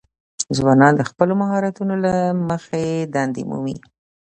ځوانان 0.57 0.93
د 0.97 1.01
خپلو 1.09 1.33
مهارتونو 1.41 1.93
له 2.05 2.13
مخې 2.49 2.83
دندې 3.13 3.43
مومي. 3.49 3.77